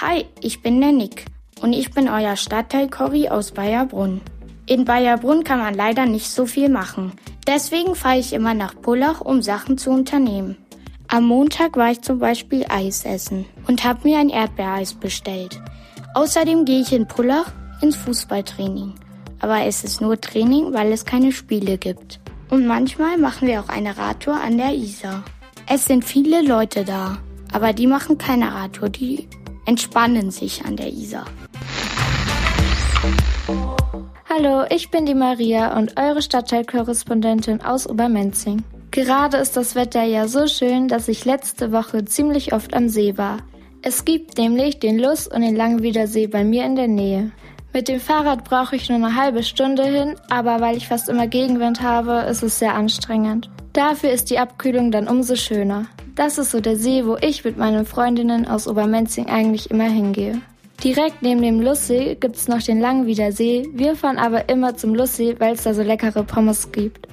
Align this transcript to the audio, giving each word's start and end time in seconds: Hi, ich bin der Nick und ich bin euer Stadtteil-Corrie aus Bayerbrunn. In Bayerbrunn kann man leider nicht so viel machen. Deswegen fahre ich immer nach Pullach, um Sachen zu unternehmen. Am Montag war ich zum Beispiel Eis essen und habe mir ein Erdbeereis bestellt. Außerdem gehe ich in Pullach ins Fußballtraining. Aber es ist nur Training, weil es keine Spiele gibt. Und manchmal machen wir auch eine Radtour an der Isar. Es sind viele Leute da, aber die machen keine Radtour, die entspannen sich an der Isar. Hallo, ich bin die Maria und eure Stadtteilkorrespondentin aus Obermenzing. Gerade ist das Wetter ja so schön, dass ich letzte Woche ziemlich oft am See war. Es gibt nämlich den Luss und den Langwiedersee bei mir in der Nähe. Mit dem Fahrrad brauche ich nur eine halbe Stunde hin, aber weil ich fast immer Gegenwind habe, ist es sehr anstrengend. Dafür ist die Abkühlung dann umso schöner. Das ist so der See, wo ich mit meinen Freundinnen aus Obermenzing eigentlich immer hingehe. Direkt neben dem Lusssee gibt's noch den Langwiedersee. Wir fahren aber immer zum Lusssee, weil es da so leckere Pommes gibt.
Hi, 0.00 0.26
ich 0.40 0.62
bin 0.62 0.80
der 0.80 0.92
Nick 0.92 1.26
und 1.60 1.72
ich 1.72 1.90
bin 1.90 2.08
euer 2.08 2.36
Stadtteil-Corrie 2.36 3.28
aus 3.28 3.52
Bayerbrunn. 3.52 4.20
In 4.66 4.84
Bayerbrunn 4.84 5.44
kann 5.44 5.58
man 5.58 5.74
leider 5.74 6.06
nicht 6.06 6.30
so 6.30 6.46
viel 6.46 6.68
machen. 6.68 7.12
Deswegen 7.46 7.94
fahre 7.94 8.18
ich 8.18 8.32
immer 8.32 8.54
nach 8.54 8.74
Pullach, 8.80 9.20
um 9.20 9.42
Sachen 9.42 9.78
zu 9.78 9.90
unternehmen. 9.90 10.56
Am 11.08 11.24
Montag 11.24 11.76
war 11.76 11.90
ich 11.90 12.02
zum 12.02 12.18
Beispiel 12.18 12.66
Eis 12.68 13.04
essen 13.04 13.46
und 13.66 13.84
habe 13.84 14.06
mir 14.06 14.18
ein 14.18 14.28
Erdbeereis 14.28 14.94
bestellt. 14.94 15.60
Außerdem 16.14 16.64
gehe 16.64 16.82
ich 16.82 16.92
in 16.92 17.08
Pullach 17.08 17.50
ins 17.80 17.96
Fußballtraining. 17.96 18.94
Aber 19.40 19.62
es 19.62 19.84
ist 19.84 20.00
nur 20.00 20.20
Training, 20.20 20.74
weil 20.74 20.92
es 20.92 21.04
keine 21.04 21.32
Spiele 21.32 21.78
gibt. 21.78 22.20
Und 22.50 22.66
manchmal 22.66 23.18
machen 23.18 23.48
wir 23.48 23.60
auch 23.60 23.68
eine 23.68 23.96
Radtour 23.96 24.34
an 24.34 24.58
der 24.58 24.74
Isar. 24.74 25.24
Es 25.66 25.86
sind 25.86 26.04
viele 26.04 26.42
Leute 26.42 26.84
da, 26.84 27.18
aber 27.52 27.72
die 27.72 27.86
machen 27.86 28.18
keine 28.18 28.52
Radtour, 28.52 28.88
die 28.88 29.28
entspannen 29.66 30.30
sich 30.30 30.64
an 30.64 30.76
der 30.76 30.88
Isar. 30.88 31.26
Hallo, 34.30 34.64
ich 34.70 34.90
bin 34.90 35.06
die 35.06 35.14
Maria 35.14 35.76
und 35.76 35.98
eure 35.98 36.22
Stadtteilkorrespondentin 36.22 37.62
aus 37.62 37.88
Obermenzing. 37.88 38.62
Gerade 38.90 39.36
ist 39.38 39.56
das 39.56 39.74
Wetter 39.74 40.02
ja 40.04 40.28
so 40.28 40.46
schön, 40.46 40.88
dass 40.88 41.08
ich 41.08 41.24
letzte 41.24 41.72
Woche 41.72 42.04
ziemlich 42.04 42.52
oft 42.52 42.74
am 42.74 42.88
See 42.88 43.16
war. 43.16 43.38
Es 43.82 44.04
gibt 44.04 44.38
nämlich 44.38 44.80
den 44.80 44.98
Luss 44.98 45.26
und 45.28 45.42
den 45.42 45.54
Langwiedersee 45.54 46.26
bei 46.26 46.44
mir 46.44 46.64
in 46.64 46.76
der 46.76 46.88
Nähe. 46.88 47.30
Mit 47.72 47.88
dem 47.88 48.00
Fahrrad 48.00 48.44
brauche 48.44 48.76
ich 48.76 48.88
nur 48.88 48.96
eine 48.96 49.14
halbe 49.14 49.42
Stunde 49.42 49.84
hin, 49.84 50.16
aber 50.30 50.60
weil 50.60 50.76
ich 50.76 50.88
fast 50.88 51.08
immer 51.08 51.26
Gegenwind 51.26 51.82
habe, 51.82 52.26
ist 52.28 52.42
es 52.42 52.58
sehr 52.58 52.74
anstrengend. 52.74 53.50
Dafür 53.72 54.10
ist 54.10 54.30
die 54.30 54.38
Abkühlung 54.38 54.90
dann 54.90 55.06
umso 55.06 55.36
schöner. 55.36 55.86
Das 56.18 56.36
ist 56.36 56.50
so 56.50 56.60
der 56.60 56.74
See, 56.74 57.06
wo 57.06 57.16
ich 57.20 57.44
mit 57.44 57.58
meinen 57.58 57.86
Freundinnen 57.86 58.44
aus 58.44 58.66
Obermenzing 58.66 59.28
eigentlich 59.28 59.70
immer 59.70 59.88
hingehe. 59.88 60.40
Direkt 60.82 61.22
neben 61.22 61.40
dem 61.42 61.60
Lusssee 61.60 62.16
gibt's 62.16 62.48
noch 62.48 62.60
den 62.60 62.80
Langwiedersee. 62.80 63.68
Wir 63.72 63.94
fahren 63.94 64.18
aber 64.18 64.48
immer 64.48 64.76
zum 64.76 64.96
Lusssee, 64.96 65.36
weil 65.38 65.54
es 65.54 65.62
da 65.62 65.74
so 65.74 65.82
leckere 65.84 66.24
Pommes 66.24 66.72
gibt. 66.72 67.06